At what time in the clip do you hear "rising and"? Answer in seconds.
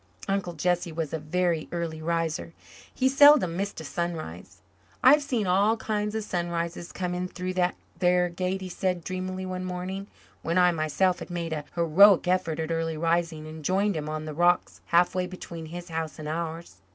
12.97-13.63